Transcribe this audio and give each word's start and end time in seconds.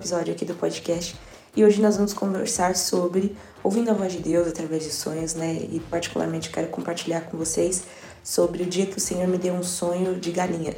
episódio 0.00 0.32
aqui 0.32 0.46
do 0.46 0.54
podcast. 0.54 1.14
E 1.54 1.62
hoje 1.62 1.82
nós 1.82 1.96
vamos 1.96 2.14
conversar 2.14 2.74
sobre 2.74 3.36
ouvindo 3.62 3.90
a 3.90 3.92
voz 3.92 4.14
de 4.14 4.18
Deus 4.18 4.48
através 4.48 4.82
de 4.82 4.90
sonhos, 4.90 5.34
né? 5.34 5.52
E 5.70 5.78
particularmente 5.90 6.48
quero 6.48 6.68
compartilhar 6.68 7.20
com 7.22 7.36
vocês 7.36 7.82
sobre 8.24 8.62
o 8.62 8.66
dia 8.66 8.86
que 8.86 8.96
o 8.96 9.00
Senhor 9.00 9.28
me 9.28 9.36
deu 9.36 9.52
um 9.52 9.62
sonho 9.62 10.18
de 10.18 10.32
galinha. 10.32 10.74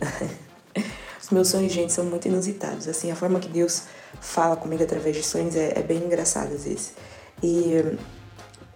Os 1.22 1.30
meus 1.30 1.48
sonhos, 1.48 1.72
gente, 1.72 1.92
são 1.92 2.04
muito 2.04 2.26
inusitados. 2.26 2.88
Assim, 2.88 3.12
a 3.12 3.14
forma 3.14 3.38
que 3.38 3.48
Deus 3.48 3.84
fala 4.20 4.56
comigo 4.56 4.82
através 4.82 5.14
de 5.14 5.22
sonhos 5.22 5.54
é, 5.54 5.78
é 5.78 5.82
bem 5.82 5.98
engraçada 5.98 6.52
às 6.52 6.64
vezes. 6.64 6.92
E 7.40 7.96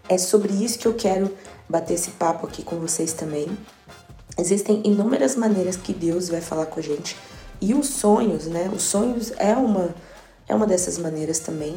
é 0.09 0.17
sobre 0.17 0.53
isso 0.53 0.79
que 0.79 0.87
eu 0.87 0.95
quero 0.95 1.29
bater 1.69 1.95
esse 1.95 2.13
papo 2.13 2.47
aqui 2.47 2.63
com 2.63 2.79
vocês 2.79 3.13
também. 3.13 3.49
Existem 4.39 4.81
inúmeras 4.85 5.35
maneiras 5.35 5.77
que 5.77 5.93
Deus 5.93 6.29
vai 6.29 6.41
falar 6.41 6.67
com 6.67 6.79
a 6.79 6.83
gente. 6.83 7.17
E 7.61 7.75
os 7.75 7.89
sonhos, 7.89 8.47
né? 8.47 8.71
Os 8.73 8.85
sonhos 8.85 9.33
é 9.39 9.55
uma 9.55 9.93
é 10.49 10.55
uma 10.55 10.67
dessas 10.67 10.99
maneiras 10.99 11.39
também. 11.39 11.77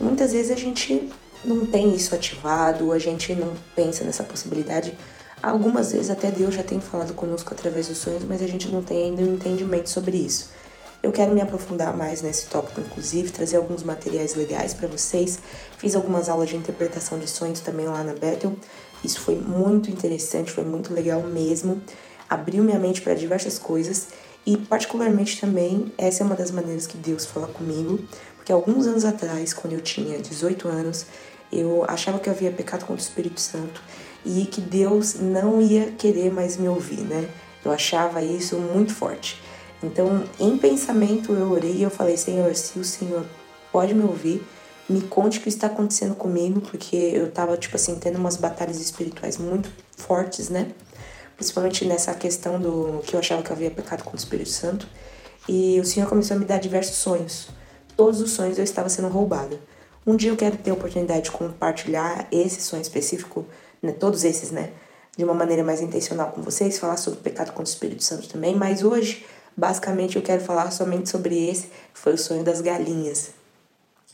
Muitas 0.00 0.32
vezes 0.32 0.50
a 0.50 0.56
gente 0.56 1.10
não 1.44 1.66
tem 1.66 1.94
isso 1.94 2.14
ativado, 2.14 2.92
a 2.92 2.98
gente 2.98 3.34
não 3.34 3.52
pensa 3.74 4.04
nessa 4.04 4.22
possibilidade. 4.22 4.96
Algumas 5.42 5.92
vezes 5.92 6.10
até 6.10 6.30
Deus 6.30 6.54
já 6.54 6.62
tem 6.62 6.80
falado 6.80 7.14
conosco 7.14 7.52
através 7.52 7.88
dos 7.88 7.98
sonhos, 7.98 8.24
mas 8.24 8.42
a 8.42 8.46
gente 8.46 8.68
não 8.68 8.82
tem 8.82 9.04
ainda 9.04 9.22
um 9.22 9.34
entendimento 9.34 9.88
sobre 9.88 10.16
isso. 10.16 10.50
Eu 11.00 11.12
quero 11.12 11.32
me 11.32 11.40
aprofundar 11.40 11.96
mais 11.96 12.22
nesse 12.22 12.46
tópico, 12.46 12.80
inclusive, 12.80 13.30
trazer 13.30 13.56
alguns 13.56 13.84
materiais 13.84 14.34
legais 14.34 14.74
para 14.74 14.88
vocês. 14.88 15.38
Fiz 15.76 15.94
algumas 15.94 16.28
aulas 16.28 16.48
de 16.48 16.56
interpretação 16.56 17.20
de 17.20 17.28
sonhos 17.28 17.60
também 17.60 17.86
lá 17.86 18.02
na 18.02 18.14
Bethel. 18.14 18.56
Isso 19.04 19.20
foi 19.20 19.36
muito 19.36 19.90
interessante, 19.90 20.50
foi 20.50 20.64
muito 20.64 20.92
legal 20.92 21.22
mesmo. 21.22 21.80
Abriu 22.28 22.64
minha 22.64 22.80
mente 22.80 23.00
para 23.00 23.14
diversas 23.14 23.60
coisas 23.60 24.08
e, 24.48 24.56
particularmente, 24.56 25.38
também, 25.38 25.92
essa 25.98 26.22
é 26.22 26.26
uma 26.26 26.34
das 26.34 26.50
maneiras 26.50 26.86
que 26.86 26.96
Deus 26.96 27.26
fala 27.26 27.46
comigo, 27.46 27.98
porque 28.34 28.50
alguns 28.50 28.86
anos 28.86 29.04
atrás, 29.04 29.52
quando 29.52 29.74
eu 29.74 29.80
tinha 29.82 30.18
18 30.18 30.66
anos, 30.68 31.04
eu 31.52 31.84
achava 31.86 32.18
que 32.18 32.30
eu 32.30 32.32
havia 32.32 32.50
pecado 32.50 32.86
contra 32.86 32.94
o 32.94 33.06
Espírito 33.06 33.42
Santo 33.42 33.82
e 34.24 34.46
que 34.46 34.62
Deus 34.62 35.16
não 35.20 35.60
ia 35.60 35.92
querer 35.92 36.32
mais 36.32 36.56
me 36.56 36.66
ouvir, 36.66 37.02
né? 37.02 37.28
Eu 37.62 37.70
achava 37.70 38.22
isso 38.22 38.56
muito 38.56 38.94
forte. 38.94 39.38
Então, 39.82 40.24
em 40.40 40.56
pensamento, 40.56 41.34
eu 41.34 41.50
orei 41.50 41.74
e 41.74 41.82
eu 41.82 41.90
falei: 41.90 42.16
Senhor, 42.16 42.54
se 42.54 42.78
o 42.78 42.84
Senhor 42.84 43.26
pode 43.70 43.92
me 43.92 44.04
ouvir, 44.04 44.42
me 44.88 45.02
conte 45.02 45.40
o 45.40 45.42
que 45.42 45.50
está 45.50 45.66
acontecendo 45.66 46.14
comigo, 46.14 46.62
porque 46.62 46.96
eu 46.96 47.30
tava, 47.30 47.54
tipo 47.58 47.76
assim, 47.76 47.96
tendo 47.96 48.16
umas 48.16 48.38
batalhas 48.38 48.80
espirituais 48.80 49.36
muito 49.36 49.70
fortes, 49.94 50.48
né? 50.48 50.72
Principalmente 51.38 51.84
nessa 51.84 52.12
questão 52.14 52.60
do 52.60 53.00
que 53.06 53.14
eu 53.14 53.20
achava 53.20 53.42
que 53.42 53.50
eu 53.50 53.54
havia 53.54 53.70
pecado 53.70 54.02
com 54.02 54.12
o 54.12 54.16
Espírito 54.16 54.50
Santo. 54.50 54.88
E 55.48 55.78
o 55.80 55.84
Senhor 55.84 56.08
começou 56.08 56.36
a 56.36 56.40
me 56.40 56.44
dar 56.44 56.58
diversos 56.58 56.96
sonhos. 56.96 57.48
Todos 57.96 58.20
os 58.20 58.32
sonhos 58.32 58.58
eu 58.58 58.64
estava 58.64 58.88
sendo 58.88 59.08
roubada. 59.08 59.58
Um 60.04 60.16
dia 60.16 60.30
eu 60.30 60.36
quero 60.36 60.56
ter 60.56 60.70
a 60.70 60.74
oportunidade 60.74 61.22
de 61.22 61.30
compartilhar 61.30 62.26
esse 62.32 62.60
sonho 62.60 62.82
específico, 62.82 63.46
né, 63.80 63.92
todos 63.92 64.24
esses, 64.24 64.50
né, 64.50 64.72
de 65.16 65.22
uma 65.22 65.34
maneira 65.34 65.62
mais 65.62 65.80
intencional 65.80 66.32
com 66.32 66.42
vocês, 66.42 66.78
falar 66.78 66.96
sobre 66.96 67.20
o 67.20 67.22
pecado 67.22 67.48
contra 67.48 67.62
o 67.62 67.68
Espírito 67.72 68.02
Santo 68.02 68.28
também, 68.28 68.56
mas 68.56 68.82
hoje, 68.82 69.24
basicamente, 69.56 70.16
eu 70.16 70.22
quero 70.22 70.42
falar 70.42 70.70
somente 70.70 71.08
sobre 71.08 71.48
esse, 71.48 71.68
que 71.94 72.00
foi 72.00 72.14
o 72.14 72.18
sonho 72.18 72.42
das 72.42 72.60
galinhas. 72.60 73.30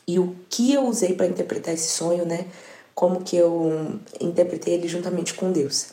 E 0.07 0.19
o 0.19 0.37
que 0.51 0.73
eu 0.73 0.83
usei 0.87 1.15
para 1.15 1.27
interpretar 1.27 1.73
esse 1.73 1.89
sonho, 1.89 2.27
né, 2.27 2.47
como 2.95 3.23
que 3.23 3.37
eu 3.37 3.99
interpretei 4.21 4.75
ele 4.75 4.89
juntamente 4.89 5.33
com 5.35 5.51
Deus. 5.51 5.89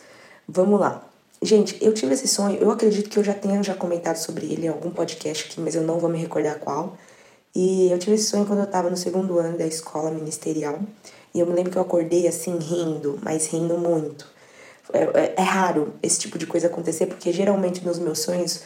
Vamos 0.47 0.79
lá. 0.79 1.10
Gente, 1.43 1.75
eu 1.83 1.91
tive 1.91 2.13
esse 2.13 2.27
sonho, 2.27 2.59
eu 2.61 2.69
acredito 2.69 3.09
que 3.09 3.17
eu 3.17 3.23
já 3.23 3.33
tenha 3.33 3.63
já 3.63 3.73
comentado 3.73 4.17
sobre 4.17 4.45
ele 4.45 4.67
em 4.67 4.69
algum 4.69 4.91
podcast 4.91 5.45
aqui, 5.45 5.59
mas 5.59 5.73
eu 5.73 5.81
não 5.81 5.97
vou 5.97 6.07
me 6.07 6.19
recordar 6.19 6.59
qual. 6.59 6.95
E 7.55 7.91
eu 7.91 7.97
tive 7.97 8.15
esse 8.15 8.25
sonho 8.25 8.45
quando 8.45 8.59
eu 8.59 8.67
tava 8.67 8.91
no 8.91 8.95
segundo 8.95 9.39
ano 9.39 9.57
da 9.57 9.65
escola 9.65 10.11
ministerial. 10.11 10.79
E 11.33 11.39
eu 11.39 11.47
me 11.47 11.53
lembro 11.53 11.71
que 11.71 11.77
eu 11.77 11.81
acordei 11.81 12.27
assim, 12.27 12.59
rindo, 12.59 13.17
mas 13.23 13.47
rindo 13.47 13.75
muito. 13.75 14.27
É, 14.93 14.99
é, 14.99 15.33
é 15.37 15.41
raro 15.41 15.95
esse 16.03 16.19
tipo 16.19 16.37
de 16.37 16.45
coisa 16.45 16.67
acontecer, 16.67 17.07
porque 17.07 17.31
geralmente 17.31 17.83
nos 17.83 17.97
meus 17.97 18.19
sonhos, 18.19 18.61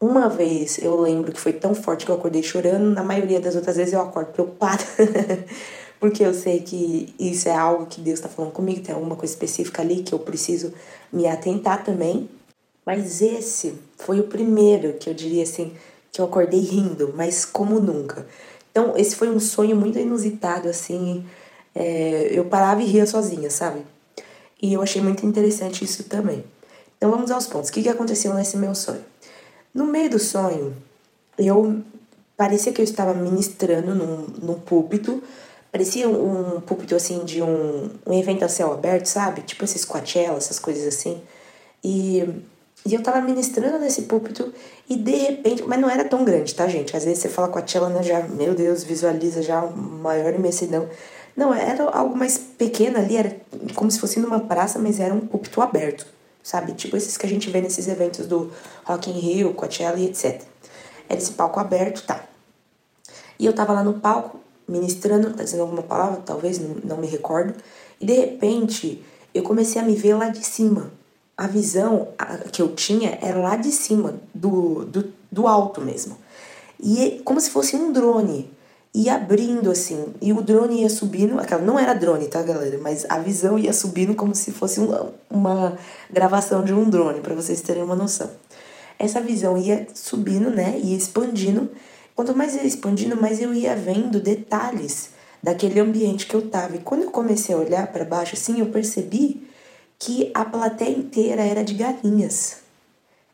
uma 0.00 0.30
vez 0.30 0.78
eu 0.78 0.98
lembro 0.98 1.30
que 1.30 1.40
foi 1.40 1.52
tão 1.52 1.74
forte 1.74 2.06
que 2.06 2.10
eu 2.10 2.16
acordei 2.16 2.42
chorando, 2.42 2.94
na 2.94 3.02
maioria 3.02 3.38
das 3.38 3.54
outras 3.54 3.76
vezes 3.76 3.92
eu 3.92 4.00
acordo 4.00 4.32
preocupada. 4.32 4.82
porque 5.98 6.22
eu 6.22 6.34
sei 6.34 6.60
que 6.60 7.14
isso 7.18 7.48
é 7.48 7.54
algo 7.54 7.86
que 7.86 8.00
Deus 8.00 8.18
está 8.18 8.28
falando 8.28 8.52
comigo, 8.52 8.82
tem 8.82 8.94
alguma 8.94 9.16
coisa 9.16 9.32
específica 9.32 9.82
ali 9.82 10.02
que 10.02 10.12
eu 10.12 10.18
preciso 10.18 10.72
me 11.12 11.26
atentar 11.26 11.84
também. 11.84 12.28
Mas 12.84 13.20
esse 13.20 13.74
foi 13.96 14.20
o 14.20 14.24
primeiro 14.24 14.94
que 14.94 15.10
eu 15.10 15.14
diria 15.14 15.42
assim, 15.42 15.72
que 16.12 16.20
eu 16.20 16.24
acordei 16.24 16.60
rindo, 16.60 17.12
mas 17.16 17.44
como 17.44 17.80
nunca. 17.80 18.26
Então, 18.70 18.94
esse 18.96 19.16
foi 19.16 19.30
um 19.30 19.40
sonho 19.40 19.74
muito 19.74 19.98
inusitado, 19.98 20.68
assim. 20.68 21.24
É, 21.74 22.28
eu 22.30 22.44
parava 22.44 22.82
e 22.82 22.84
ria 22.84 23.06
sozinha, 23.06 23.50
sabe? 23.50 23.80
E 24.60 24.72
eu 24.72 24.82
achei 24.82 25.02
muito 25.02 25.26
interessante 25.26 25.84
isso 25.84 26.04
também. 26.04 26.44
Então, 26.96 27.10
vamos 27.10 27.30
aos 27.30 27.46
pontos. 27.46 27.70
O 27.70 27.72
que, 27.72 27.82
que 27.82 27.88
aconteceu 27.88 28.32
nesse 28.34 28.56
meu 28.56 28.74
sonho? 28.74 29.04
No 29.74 29.86
meio 29.86 30.10
do 30.10 30.18
sonho, 30.18 30.76
eu 31.38 31.82
parecia 32.36 32.72
que 32.72 32.80
eu 32.80 32.84
estava 32.84 33.14
ministrando 33.14 33.94
num, 33.94 34.26
num 34.42 34.54
púlpito 34.60 35.22
Parecia 35.76 36.08
um 36.08 36.58
púlpito 36.62 36.96
assim 36.96 37.22
de 37.22 37.42
um, 37.42 37.90
um 38.06 38.18
evento 38.18 38.42
a 38.42 38.48
céu 38.48 38.72
aberto, 38.72 39.04
sabe? 39.04 39.42
Tipo 39.42 39.62
esses 39.62 39.84
Coachella, 39.84 40.38
essas 40.38 40.58
coisas 40.58 40.86
assim. 40.86 41.20
E, 41.84 42.26
e 42.86 42.94
eu 42.94 43.02
tava 43.02 43.20
ministrando 43.20 43.78
nesse 43.78 44.04
púlpito 44.04 44.54
e 44.88 44.96
de 44.96 45.14
repente. 45.14 45.64
Mas 45.64 45.78
não 45.78 45.90
era 45.90 46.02
tão 46.06 46.24
grande, 46.24 46.54
tá, 46.54 46.66
gente? 46.66 46.96
Às 46.96 47.04
vezes 47.04 47.18
você 47.18 47.28
fala 47.28 47.48
Coachella, 47.48 47.90
né? 47.90 48.02
Já, 48.02 48.22
meu 48.22 48.54
Deus, 48.54 48.84
visualiza 48.84 49.42
já 49.42 49.60
maior 49.66 50.32
imensidão. 50.32 50.88
Não, 51.36 51.52
era 51.52 51.84
algo 51.90 52.16
mais 52.16 52.38
pequeno 52.38 52.96
ali, 52.96 53.18
era 53.18 53.36
como 53.74 53.90
se 53.90 54.00
fosse 54.00 54.18
numa 54.18 54.40
praça, 54.40 54.78
mas 54.78 54.98
era 54.98 55.12
um 55.12 55.20
púlpito 55.20 55.60
aberto, 55.60 56.06
sabe? 56.42 56.72
Tipo 56.72 56.96
esses 56.96 57.18
que 57.18 57.26
a 57.26 57.28
gente 57.28 57.50
vê 57.50 57.60
nesses 57.60 57.86
eventos 57.86 58.26
do 58.26 58.50
Rock 58.82 59.10
in 59.10 59.18
Rio, 59.18 59.52
Coachella 59.52 59.98
e 59.98 60.06
etc. 60.06 60.40
Era 61.06 61.18
esse 61.18 61.32
palco 61.32 61.60
aberto, 61.60 62.02
tá. 62.06 62.24
E 63.38 63.44
eu 63.44 63.52
tava 63.52 63.74
lá 63.74 63.84
no 63.84 64.00
palco 64.00 64.45
ministrando, 64.68 65.30
dizendo 65.30 65.62
alguma 65.62 65.82
palavra, 65.82 66.22
talvez, 66.24 66.58
não, 66.58 66.76
não 66.84 66.96
me 66.96 67.06
recordo. 67.06 67.54
E 68.00 68.06
de 68.06 68.12
repente 68.14 69.02
eu 69.34 69.42
comecei 69.42 69.80
a 69.80 69.84
me 69.84 69.94
ver 69.94 70.14
lá 70.14 70.28
de 70.28 70.44
cima. 70.44 70.90
A 71.36 71.46
visão 71.46 72.08
que 72.50 72.62
eu 72.62 72.74
tinha 72.74 73.18
era 73.20 73.38
lá 73.38 73.56
de 73.56 73.70
cima, 73.70 74.14
do, 74.34 74.84
do, 74.86 75.12
do 75.30 75.46
alto 75.46 75.80
mesmo. 75.80 76.16
E 76.82 77.20
como 77.24 77.40
se 77.40 77.50
fosse 77.50 77.76
um 77.76 77.92
drone. 77.92 78.50
Ia 78.94 79.16
abrindo 79.16 79.70
assim, 79.70 80.06
e 80.22 80.32
o 80.32 80.40
drone 80.40 80.80
ia 80.80 80.88
subindo. 80.88 81.38
Aquela 81.38 81.60
não 81.60 81.78
era 81.78 81.92
drone, 81.92 82.28
tá, 82.28 82.42
galera? 82.42 82.78
Mas 82.78 83.04
a 83.10 83.18
visão 83.18 83.58
ia 83.58 83.74
subindo 83.74 84.14
como 84.14 84.34
se 84.34 84.50
fosse 84.52 84.80
uma, 84.80 85.12
uma 85.28 85.78
gravação 86.10 86.64
de 86.64 86.72
um 86.72 86.88
drone, 86.88 87.20
para 87.20 87.34
vocês 87.34 87.60
terem 87.60 87.82
uma 87.82 87.94
noção. 87.94 88.30
Essa 88.98 89.20
visão 89.20 89.58
ia 89.58 89.86
subindo, 89.92 90.48
né? 90.48 90.80
Ia 90.82 90.96
expandindo 90.96 91.68
Quanto 92.16 92.34
mais 92.34 92.54
ia 92.54 92.64
expandindo, 92.64 93.14
mais 93.14 93.42
eu 93.42 93.52
ia 93.52 93.76
vendo 93.76 94.18
detalhes 94.18 95.10
daquele 95.42 95.78
ambiente 95.78 96.26
que 96.26 96.34
eu 96.34 96.48
tava. 96.48 96.76
E 96.76 96.78
quando 96.78 97.02
eu 97.02 97.10
comecei 97.10 97.54
a 97.54 97.58
olhar 97.58 97.86
para 97.92 98.06
baixo, 98.06 98.34
assim, 98.34 98.58
eu 98.58 98.66
percebi 98.66 99.46
que 99.98 100.30
a 100.32 100.42
plateia 100.42 100.96
inteira 100.96 101.42
era 101.42 101.62
de 101.62 101.74
galinhas. 101.74 102.56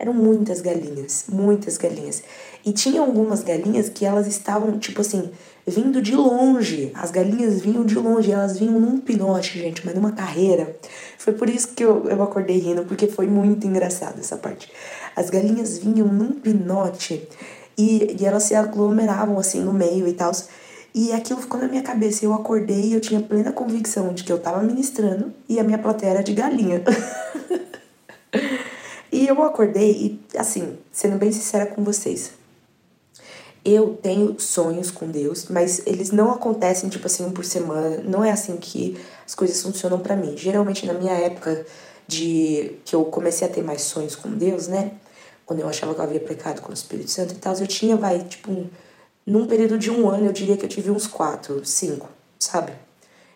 Eram 0.00 0.12
muitas 0.12 0.60
galinhas, 0.60 1.26
muitas 1.28 1.78
galinhas. 1.78 2.24
E 2.66 2.72
tinha 2.72 3.00
algumas 3.00 3.44
galinhas 3.44 3.88
que 3.88 4.04
elas 4.04 4.26
estavam, 4.26 4.76
tipo 4.80 5.00
assim, 5.00 5.30
vindo 5.64 6.02
de 6.02 6.16
longe. 6.16 6.90
As 6.92 7.12
galinhas 7.12 7.60
vinham 7.60 7.84
de 7.84 7.94
longe, 7.94 8.32
elas 8.32 8.58
vinham 8.58 8.80
num 8.80 8.98
pinote, 8.98 9.60
gente, 9.60 9.86
mas 9.86 9.94
numa 9.94 10.10
carreira. 10.10 10.76
Foi 11.16 11.32
por 11.32 11.48
isso 11.48 11.68
que 11.68 11.84
eu, 11.84 12.08
eu 12.08 12.20
acordei 12.20 12.58
rindo, 12.58 12.84
porque 12.84 13.06
foi 13.06 13.28
muito 13.28 13.64
engraçado 13.64 14.18
essa 14.18 14.36
parte. 14.36 14.72
As 15.14 15.30
galinhas 15.30 15.78
vinham 15.78 16.08
num 16.08 16.32
pinote 16.32 17.28
e, 17.76 18.16
e 18.20 18.26
elas 18.26 18.44
se 18.44 18.54
aglomeravam 18.54 19.38
assim 19.38 19.60
no 19.60 19.72
meio 19.72 20.06
e 20.06 20.12
tal. 20.12 20.32
E 20.94 21.12
aquilo 21.12 21.40
ficou 21.40 21.60
na 21.60 21.68
minha 21.68 21.82
cabeça. 21.82 22.24
Eu 22.24 22.34
acordei 22.34 22.82
e 22.82 22.92
eu 22.94 23.00
tinha 23.00 23.20
plena 23.20 23.52
convicção 23.52 24.12
de 24.12 24.24
que 24.24 24.32
eu 24.32 24.38
tava 24.38 24.62
ministrando 24.62 25.32
e 25.48 25.58
a 25.58 25.64
minha 25.64 25.78
plateia 25.78 26.10
era 26.10 26.22
de 26.22 26.34
galinha. 26.34 26.82
e 29.10 29.26
eu 29.26 29.42
acordei 29.42 29.90
e, 29.90 30.38
assim, 30.38 30.76
sendo 30.90 31.16
bem 31.16 31.32
sincera 31.32 31.66
com 31.66 31.82
vocês, 31.82 32.32
eu 33.64 33.98
tenho 34.02 34.38
sonhos 34.40 34.90
com 34.90 35.06
Deus, 35.08 35.46
mas 35.48 35.82
eles 35.86 36.10
não 36.10 36.32
acontecem 36.32 36.88
tipo 36.88 37.06
assim 37.06 37.24
um 37.24 37.30
por 37.30 37.44
semana. 37.44 38.02
Não 38.04 38.24
é 38.24 38.30
assim 38.30 38.56
que 38.56 38.98
as 39.24 39.34
coisas 39.34 39.62
funcionam 39.62 40.00
para 40.00 40.16
mim. 40.16 40.36
Geralmente 40.36 40.84
na 40.84 40.94
minha 40.94 41.12
época 41.12 41.64
de 42.06 42.72
que 42.84 42.94
eu 42.94 43.04
comecei 43.04 43.46
a 43.46 43.50
ter 43.50 43.62
mais 43.62 43.82
sonhos 43.82 44.16
com 44.16 44.30
Deus, 44.30 44.66
né? 44.66 44.92
Quando 45.52 45.60
eu 45.60 45.68
achava 45.68 45.92
que 45.92 46.00
eu 46.00 46.04
havia 46.04 46.20
pecado 46.20 46.62
com 46.62 46.70
o 46.70 46.74
Espírito 46.74 47.10
Santo 47.10 47.34
e 47.34 47.36
tal, 47.36 47.54
eu 47.58 47.66
tinha, 47.66 47.94
vai, 47.94 48.20
tipo, 48.20 48.66
num 49.26 49.46
período 49.46 49.76
de 49.78 49.90
um 49.90 50.08
ano, 50.08 50.24
eu 50.24 50.32
diria 50.32 50.56
que 50.56 50.64
eu 50.64 50.68
tive 50.68 50.90
uns 50.90 51.06
quatro, 51.06 51.62
cinco, 51.62 52.08
sabe? 52.38 52.72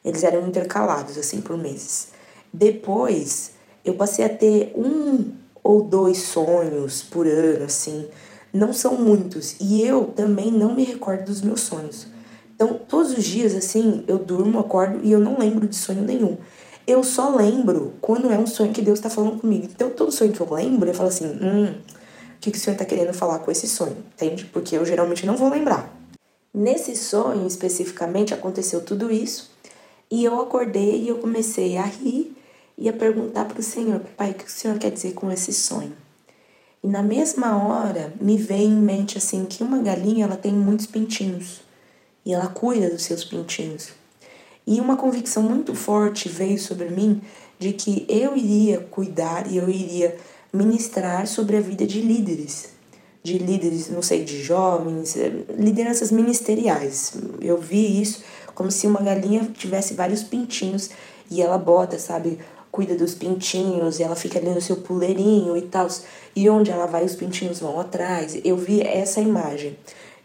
Eles 0.03 0.25
eram 0.25 0.49
intercalados, 0.49 1.19
assim, 1.19 1.43
por 1.43 1.59
meses. 1.59 2.09
Depois, 2.51 3.51
eu 3.85 3.93
passei 3.93 4.25
a 4.25 4.31
ter 4.31 4.73
um 4.75 5.31
ou 5.63 5.83
dois 5.83 6.17
sonhos 6.23 7.03
por 7.03 7.27
ano, 7.27 7.67
assim. 7.67 8.09
não 8.51 8.73
são 8.73 8.95
muitos. 8.95 9.57
E 9.61 9.83
eu 9.83 10.07
também 10.07 10.51
não 10.51 10.75
me 10.75 10.85
recordo 10.85 11.27
dos 11.27 11.43
meus 11.43 11.61
sonhos. 11.61 12.07
Então, 12.55 12.81
todos 12.89 13.13
os 13.13 13.25
dias, 13.25 13.55
assim, 13.55 14.05
eu 14.09 14.19
durmo, 14.19 14.59
acordo 14.59 15.01
e 15.03 15.13
eu 15.13 15.21
não 15.21 15.39
lembro 15.39 15.69
de 15.69 15.77
sonho 15.77 16.01
nenhum. 16.01 16.39
Eu 16.87 17.03
só 17.03 17.35
lembro 17.35 17.95
quando 18.01 18.31
é 18.33 18.39
um 18.39 18.47
sonho 18.47 18.73
que 18.73 18.81
Deus 18.81 19.01
está 19.01 19.11
falando 19.11 19.41
comigo. 19.41 19.69
Então, 19.71 19.91
todo 19.91 20.13
sonho 20.13 20.33
que 20.33 20.41
eu 20.41 20.51
lembro, 20.51 20.89
eu 20.89 20.95
falo 20.95 21.09
assim: 21.09 21.27
hum, 21.27 21.75
o 22.37 22.39
que, 22.39 22.51
que 22.51 22.59
o 22.59 22.61
Senhor 22.61 22.75
está 22.75 22.85
querendo 22.85 23.13
falar 23.13 23.41
com 23.41 23.51
esse 23.51 23.67
sonho? 23.67 23.97
Entende? 24.15 24.45
Porque 24.45 24.77
eu 24.77 24.85
geralmente 24.85 25.27
não 25.27 25.37
vou 25.37 25.49
lembrar. 25.49 25.93
Nesse 26.53 26.95
sonho, 26.97 27.47
especificamente, 27.47 28.33
aconteceu 28.33 28.81
tudo 28.81 29.11
isso. 29.11 29.51
E 30.11 30.25
eu 30.25 30.41
acordei 30.41 31.03
e 31.03 31.09
eu 31.09 31.19
comecei 31.19 31.77
a 31.77 31.83
rir 31.83 32.37
e 32.79 32.89
a 32.89 32.93
perguntar 32.93 33.47
para 33.47 33.61
o 33.61 33.63
Senhor: 33.63 34.01
Pai, 34.17 34.31
o 34.31 34.35
que 34.35 34.45
o 34.45 34.51
Senhor 34.51 34.79
quer 34.79 34.91
dizer 34.91 35.15
com 35.15 35.31
esse 35.31 35.53
sonho? 35.53 35.93
E 36.83 36.87
na 36.87 37.03
mesma 37.03 37.57
hora 37.67 38.13
me 38.21 38.37
veio 38.37 38.69
em 38.71 38.77
mente 38.77 39.19
assim 39.19 39.45
que 39.45 39.63
uma 39.63 39.79
galinha 39.79 40.25
ela 40.25 40.37
tem 40.37 40.53
muitos 40.53 40.87
pintinhos 40.87 41.63
e 42.25 42.33
ela 42.33 42.47
cuida 42.47 42.91
dos 42.91 43.03
seus 43.03 43.25
pintinhos. 43.25 43.91
E 44.67 44.81
uma 44.81 44.97
convicção 44.97 45.43
muito 45.43 45.75
forte 45.75 46.29
veio 46.29 46.59
sobre 46.59 46.89
mim 46.91 47.21
de 47.59 47.73
que 47.73 48.05
eu 48.09 48.37
iria 48.37 48.81
cuidar 48.81 49.51
e 49.51 49.57
eu 49.57 49.69
iria 49.69 50.17
ministrar 50.57 51.27
sobre 51.27 51.57
a 51.57 51.61
vida 51.61 51.87
de 51.87 52.01
líderes, 52.01 52.71
de 53.23 53.39
líderes, 53.39 53.91
não 53.91 54.03
sei, 54.03 54.25
de 54.25 54.43
jovens, 54.43 55.17
eh, 55.17 55.45
lideranças 55.59 56.11
ministeriais. 56.11 57.15
Eu 57.41 57.59
vi 57.59 58.01
isso 58.01 58.25
como 58.55 58.71
se 58.71 58.87
uma 58.87 59.01
galinha 59.01 59.51
tivesse 59.55 59.95
vários 59.95 60.23
pintinhos 60.23 60.91
e 61.31 61.43
ela 61.43 61.59
bota, 61.59 61.99
sabe, 61.99 62.39
cuida 62.71 62.95
dos 62.95 63.15
pintinhos, 63.15 63.99
e 63.99 64.03
ela 64.03 64.15
fica 64.15 64.39
ali 64.39 64.51
no 64.51 64.61
seu 64.61 64.77
puleirinho 64.77 65.57
e 65.57 65.63
tal. 65.63 65.89
E 66.35 66.49
onde 66.51 66.71
ela 66.71 66.87
vai, 66.87 67.05
os 67.05 67.15
pintinhos 67.15 67.61
vão 67.61 67.81
atrás. 67.81 68.39
Eu 68.45 68.57
vi 68.57 68.83
essa 68.83 69.21
imagem. 69.21 69.79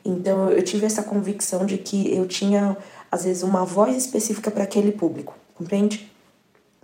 Então 0.04 0.50
eu 0.50 0.62
tive 0.64 0.86
essa 0.86 1.04
convicção 1.04 1.66
de 1.66 1.78
que 1.78 2.14
eu 2.14 2.28
tinha, 2.28 2.76
às 3.12 3.24
vezes, 3.24 3.44
uma 3.44 3.64
voz 3.64 3.96
específica 3.96 4.52
para 4.52 4.64
aquele 4.64 4.92
público, 4.92 5.36
compreende? 5.56 6.12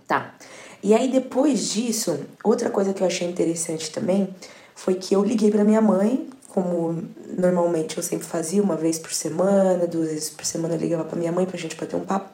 Tá. 0.06 0.34
E 0.82 0.94
aí 0.94 1.10
depois 1.10 1.70
disso, 1.70 2.18
outra 2.42 2.70
coisa 2.70 2.92
que 2.92 3.02
eu 3.02 3.06
achei 3.06 3.28
interessante 3.28 3.90
também 3.90 4.28
foi 4.74 4.94
que 4.94 5.14
eu 5.14 5.24
liguei 5.24 5.50
para 5.50 5.64
minha 5.64 5.80
mãe, 5.80 6.28
como 6.48 7.04
normalmente 7.36 7.96
eu 7.96 8.02
sempre 8.02 8.26
fazia, 8.26 8.62
uma 8.62 8.76
vez 8.76 8.98
por 8.98 9.12
semana, 9.12 9.86
duas 9.86 10.08
vezes 10.08 10.30
por 10.30 10.44
semana 10.44 10.74
eu 10.74 10.80
ligava 10.80 11.04
para 11.04 11.18
minha 11.18 11.32
mãe 11.32 11.46
pra 11.46 11.58
gente 11.58 11.76
bater 11.76 11.96
um 11.96 12.04
papo. 12.04 12.30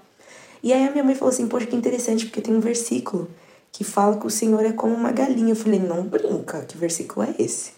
E 0.63 0.73
aí 0.73 0.87
a 0.87 0.91
minha 0.91 1.05
mãe 1.05 1.15
falou 1.15 1.33
assim: 1.33 1.47
Poxa, 1.47 1.67
que 1.67 1.77
interessante, 1.77 2.25
porque 2.27 2.41
tem 2.41 2.55
um 2.55 2.61
versículo 2.61 3.29
que 3.71 3.85
fala 3.85 4.17
que 4.19 4.27
o 4.27 4.31
Senhor 4.31 4.65
é 4.65 4.73
como 4.73 4.95
uma 4.95 5.13
galinha. 5.13 5.53
Eu 5.53 5.57
falei: 5.57 5.79
Não 5.79 6.05
brinca, 6.05 6.63
que 6.63 6.77
versículo 6.77 7.27
é 7.27 7.35
esse? 7.39 7.73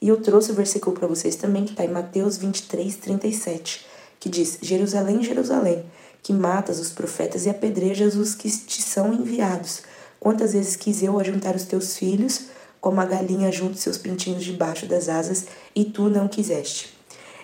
E 0.00 0.08
eu 0.08 0.20
trouxe 0.20 0.52
o 0.52 0.54
versículo 0.54 0.94
para 0.96 1.08
vocês 1.08 1.34
também, 1.34 1.64
que 1.64 1.72
está 1.72 1.84
em 1.84 1.88
Mateus 1.88 2.36
23, 2.36 2.94
37, 2.96 3.86
que 4.20 4.28
diz: 4.28 4.58
Jerusalém, 4.62 5.22
Jerusalém, 5.22 5.84
que 6.22 6.32
matas 6.32 6.78
os 6.78 6.90
profetas 6.90 7.46
e 7.46 7.50
apedrejas 7.50 8.14
os 8.14 8.34
que 8.34 8.48
te 8.48 8.82
são 8.82 9.12
enviados. 9.12 9.82
Quantas 10.20 10.52
vezes 10.52 10.76
quis 10.76 11.02
eu 11.02 11.18
ajuntar 11.18 11.54
os 11.54 11.64
teus 11.64 11.96
filhos, 11.96 12.46
como 12.80 13.00
a 13.00 13.04
galinha 13.04 13.50
junta 13.50 13.76
seus 13.76 13.98
pintinhos 13.98 14.44
debaixo 14.44 14.86
das 14.86 15.08
asas, 15.08 15.46
e 15.74 15.84
tu 15.84 16.08
não 16.08 16.28
quiseste. 16.28 16.96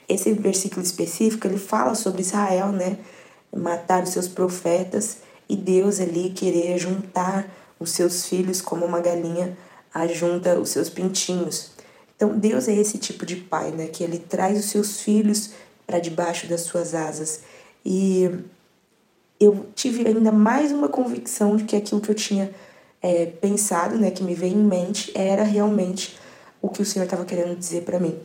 Esse 0.09 0.33
versículo 0.33 0.83
específico, 0.83 1.47
ele 1.47 1.59
fala 1.59 1.95
sobre 1.95 2.23
Israel, 2.23 2.73
né? 2.73 2.99
matar 3.57 4.03
os 4.03 4.11
seus 4.11 4.29
profetas 4.29 5.19
e 5.49 5.57
Deus 5.57 6.01
ali 6.01 6.31
querer 6.31 6.79
juntar 6.79 7.49
os 7.79 7.91
seus 7.91 8.27
filhos 8.27 8.61
como 8.61 8.85
uma 8.85 9.01
galinha 9.01 9.57
ajunta 9.93 10.59
os 10.59 10.71
seus 10.71 10.89
pintinhos. 10.89 11.71
Então 12.17 12.37
Deus 12.37 12.69
é 12.69 12.75
esse 12.75 12.99
tipo 12.99 13.25
de 13.25 13.37
pai, 13.37 13.71
né, 13.71 13.87
que 13.87 14.03
ele 14.03 14.19
traz 14.19 14.59
os 14.59 14.67
seus 14.67 15.01
filhos 15.01 15.51
para 15.87 15.99
debaixo 15.99 16.47
das 16.47 16.63
suas 16.63 16.95
asas. 16.95 17.41
E 17.85 18.31
eu 19.39 19.67
tive 19.75 20.07
ainda 20.07 20.33
mais 20.33 20.73
uma 20.73 20.89
convicção 20.89 21.57
de 21.57 21.65
que 21.65 21.77
aquilo 21.77 22.01
que 22.01 22.11
eu 22.11 22.15
tinha 22.15 22.51
é, 23.05 23.27
pensado, 23.27 23.99
né, 23.99 24.11
que 24.11 24.25
me 24.25 24.35
veio 24.35 24.55
em 24.55 24.65
mente, 24.65 25.13
era 25.15 25.43
realmente 25.43 26.17
o 26.63 26.71
que 26.71 26.81
o 26.81 26.87
Senhor 26.87 27.05
estava 27.05 27.27
querendo 27.27 27.55
dizer 27.55 27.83
para 27.83 28.01
mim. 28.01 28.19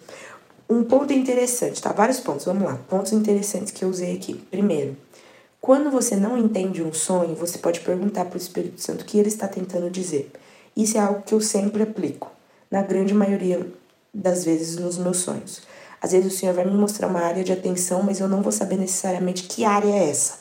Um 0.69 0.85
ponto 0.85 1.11
interessante, 1.11 1.81
tá? 1.81 1.91
Vários 1.91 2.21
pontos, 2.21 2.45
vamos 2.45 2.63
lá. 2.63 2.79
Pontos 2.87 3.11
interessantes 3.11 3.73
que 3.73 3.83
eu 3.83 3.89
usei 3.89 4.15
aqui. 4.15 4.35
Primeiro, 4.49 4.95
quando 5.59 5.91
você 5.91 6.15
não 6.15 6.37
entende 6.37 6.81
um 6.81 6.93
sonho, 6.93 7.35
você 7.35 7.57
pode 7.57 7.81
perguntar 7.81 8.23
para 8.23 8.35
o 8.35 8.41
Espírito 8.41 8.79
Santo 8.79 9.01
o 9.01 9.05
que 9.05 9.19
ele 9.19 9.27
está 9.27 9.49
tentando 9.49 9.89
dizer. 9.89 10.31
Isso 10.77 10.97
é 10.97 11.01
algo 11.01 11.23
que 11.23 11.33
eu 11.33 11.41
sempre 11.41 11.83
aplico, 11.83 12.31
na 12.71 12.81
grande 12.81 13.13
maioria 13.13 13.67
das 14.13 14.45
vezes 14.45 14.77
nos 14.77 14.97
meus 14.97 15.17
sonhos. 15.17 15.61
Às 16.01 16.13
vezes 16.13 16.33
o 16.33 16.37
Senhor 16.37 16.55
vai 16.55 16.63
me 16.63 16.71
mostrar 16.71 17.07
uma 17.09 17.19
área 17.19 17.43
de 17.43 17.51
atenção, 17.51 18.01
mas 18.01 18.21
eu 18.21 18.29
não 18.29 18.41
vou 18.41 18.53
saber 18.53 18.77
necessariamente 18.77 19.43
que 19.43 19.65
área 19.65 19.89
é 19.89 20.09
essa. 20.09 20.39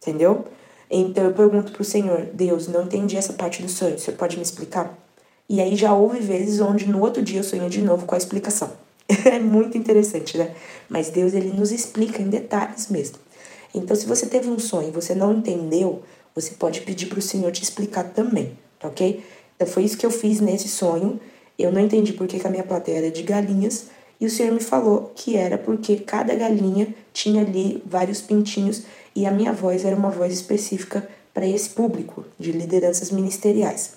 Entendeu? 0.00 0.46
Então 0.90 1.24
eu 1.24 1.32
pergunto 1.32 1.72
para 1.72 1.82
o 1.82 1.84
Senhor, 1.84 2.26
Deus, 2.32 2.66
não 2.68 2.84
entendi 2.84 3.16
essa 3.16 3.32
parte 3.32 3.62
do 3.62 3.68
sonho, 3.68 3.96
o 3.96 3.98
Senhor 3.98 4.16
pode 4.16 4.36
me 4.36 4.42
explicar? 4.42 4.96
E 5.48 5.60
aí 5.60 5.76
já 5.76 5.94
houve 5.94 6.20
vezes 6.20 6.60
onde 6.60 6.86
no 6.86 7.00
outro 7.00 7.22
dia 7.22 7.40
eu 7.40 7.44
sonhei 7.44 7.68
de 7.68 7.82
novo 7.82 8.06
com 8.06 8.14
a 8.14 8.18
explicação. 8.18 8.70
é 9.24 9.38
muito 9.38 9.78
interessante, 9.78 10.36
né? 10.36 10.54
Mas 10.88 11.10
Deus 11.10 11.32
ele 11.32 11.50
nos 11.50 11.72
explica 11.72 12.22
em 12.22 12.28
detalhes 12.28 12.88
mesmo. 12.88 13.16
Então, 13.74 13.96
se 13.96 14.06
você 14.06 14.26
teve 14.26 14.48
um 14.50 14.58
sonho 14.58 14.88
e 14.88 14.90
você 14.90 15.14
não 15.14 15.32
entendeu, 15.32 16.02
você 16.34 16.52
pode 16.52 16.82
pedir 16.82 17.06
para 17.06 17.18
o 17.18 17.22
Senhor 17.22 17.50
te 17.52 17.62
explicar 17.62 18.04
também, 18.04 18.58
tá 18.78 18.88
ok? 18.88 19.24
Então, 19.56 19.68
foi 19.68 19.84
isso 19.84 19.96
que 19.96 20.06
eu 20.06 20.10
fiz 20.10 20.40
nesse 20.40 20.68
sonho. 20.68 21.20
Eu 21.58 21.72
não 21.72 21.80
entendi 21.80 22.12
por 22.12 22.26
que, 22.26 22.46
a 22.46 22.50
minha 22.50 22.62
plateia 22.62 22.98
era 22.98 23.10
de 23.10 23.22
galinhas, 23.22 23.86
e 24.20 24.26
o 24.26 24.30
Senhor 24.30 24.52
me 24.52 24.60
falou 24.60 25.12
que 25.14 25.36
era 25.36 25.56
porque 25.56 25.96
cada 25.96 26.34
galinha 26.34 26.94
tinha 27.12 27.42
ali 27.42 27.82
vários 27.86 28.20
pintinhos 28.20 28.82
e 29.18 29.26
a 29.26 29.32
minha 29.32 29.52
voz 29.52 29.84
era 29.84 29.96
uma 29.96 30.10
voz 30.10 30.32
específica 30.32 31.08
para 31.34 31.44
esse 31.44 31.70
público 31.70 32.24
de 32.38 32.52
lideranças 32.52 33.10
ministeriais. 33.10 33.94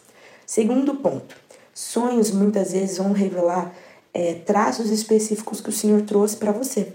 Segundo 0.48 0.96
ponto, 0.96 1.36
sonhos 1.74 2.32
muitas 2.32 2.72
vezes 2.72 2.98
vão 2.98 3.12
revelar 3.12 3.72
é, 4.12 4.34
traços 4.34 4.90
específicos 4.90 5.62
que 5.62 5.70
o 5.70 5.72
Senhor 5.72 6.02
trouxe 6.02 6.38
para 6.38 6.52
você 6.52 6.94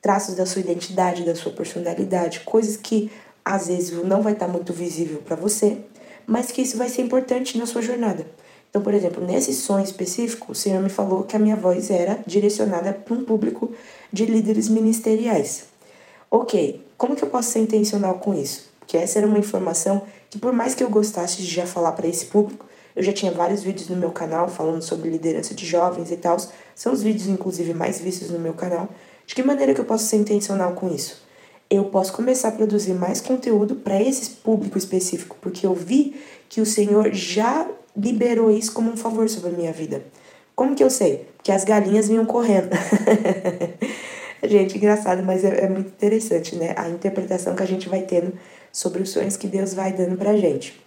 traços 0.00 0.34
da 0.34 0.46
sua 0.46 0.60
identidade, 0.60 1.24
da 1.24 1.34
sua 1.34 1.50
personalidade, 1.52 2.40
coisas 2.40 2.76
que 2.76 3.10
às 3.44 3.68
vezes 3.68 3.92
não 4.04 4.22
vai 4.22 4.34
estar 4.34 4.46
muito 4.46 4.72
visível 4.72 5.22
para 5.22 5.34
você, 5.34 5.78
mas 6.26 6.52
que 6.52 6.62
isso 6.62 6.76
vai 6.76 6.88
ser 6.88 7.02
importante 7.02 7.56
na 7.56 7.66
sua 7.66 7.82
jornada. 7.82 8.26
Então, 8.68 8.82
por 8.82 8.92
exemplo, 8.92 9.24
nesse 9.24 9.54
sonho 9.54 9.82
específico, 9.82 10.52
o 10.52 10.54
Senhor 10.54 10.82
me 10.82 10.90
falou 10.90 11.22
que 11.24 11.34
a 11.34 11.38
minha 11.38 11.56
voz 11.56 11.90
era 11.90 12.20
direcionada 12.26 12.92
para 12.92 13.14
um 13.14 13.24
público 13.24 13.72
de 14.12 14.26
líderes 14.26 14.68
ministeriais. 14.68 15.67
Ok, 16.30 16.84
como 16.96 17.16
que 17.16 17.22
eu 17.22 17.28
posso 17.28 17.50
ser 17.50 17.60
intencional 17.60 18.14
com 18.18 18.34
isso? 18.34 18.68
Porque 18.80 18.96
essa 18.96 19.18
era 19.18 19.26
uma 19.26 19.38
informação 19.38 20.02
que, 20.28 20.38
por 20.38 20.52
mais 20.52 20.74
que 20.74 20.84
eu 20.84 20.90
gostasse 20.90 21.38
de 21.38 21.46
já 21.46 21.66
falar 21.66 21.92
para 21.92 22.06
esse 22.06 22.26
público, 22.26 22.66
eu 22.94 23.02
já 23.02 23.12
tinha 23.12 23.30
vários 23.32 23.62
vídeos 23.62 23.88
no 23.88 23.96
meu 23.96 24.10
canal 24.10 24.48
falando 24.48 24.82
sobre 24.82 25.08
liderança 25.08 25.54
de 25.54 25.64
jovens 25.64 26.10
e 26.10 26.16
tal. 26.16 26.36
São 26.74 26.92
os 26.92 27.02
vídeos, 27.02 27.28
inclusive, 27.28 27.72
mais 27.72 28.00
vistos 28.00 28.30
no 28.30 28.38
meu 28.38 28.52
canal. 28.52 28.88
De 29.26 29.34
que 29.34 29.42
maneira 29.42 29.72
que 29.72 29.80
eu 29.80 29.84
posso 29.84 30.04
ser 30.04 30.16
intencional 30.16 30.72
com 30.72 30.92
isso? 30.92 31.22
Eu 31.70 31.84
posso 31.84 32.12
começar 32.12 32.48
a 32.48 32.52
produzir 32.52 32.94
mais 32.94 33.20
conteúdo 33.20 33.76
para 33.76 34.02
esse 34.02 34.30
público 34.30 34.76
específico, 34.76 35.36
porque 35.40 35.66
eu 35.66 35.74
vi 35.74 36.20
que 36.48 36.60
o 36.60 36.66
Senhor 36.66 37.12
já 37.12 37.68
liberou 37.96 38.50
isso 38.50 38.72
como 38.72 38.90
um 38.90 38.96
favor 38.96 39.28
sobre 39.28 39.50
a 39.50 39.52
minha 39.52 39.72
vida. 39.72 40.02
Como 40.56 40.74
que 40.74 40.82
eu 40.82 40.90
sei? 40.90 41.26
Porque 41.36 41.52
as 41.52 41.64
galinhas 41.64 42.08
vinham 42.08 42.26
correndo. 42.26 42.70
gente, 44.48 44.76
engraçado, 44.76 45.22
mas 45.22 45.44
é, 45.44 45.64
é, 45.64 45.68
muito 45.68 45.88
interessante, 45.88 46.56
né? 46.56 46.74
A 46.76 46.88
interpretação 46.88 47.54
que 47.54 47.62
a 47.62 47.66
gente 47.66 47.88
vai 47.88 48.02
tendo 48.02 48.32
sobre 48.72 49.02
os 49.02 49.10
sonhos 49.10 49.36
que 49.36 49.46
Deus 49.46 49.74
vai 49.74 49.92
dando 49.92 50.16
pra 50.16 50.36
gente. 50.36 50.80